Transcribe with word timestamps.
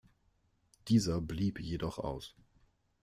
Dieser 0.87 1.21
blieb 1.21 1.59
jedoch 1.59 1.99
aus. 1.99 2.33